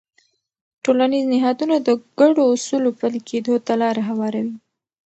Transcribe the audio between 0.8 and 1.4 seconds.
ټولنیز